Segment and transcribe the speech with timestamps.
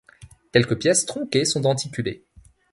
[0.51, 2.25] Quelques pièces tronquées sont denticulées.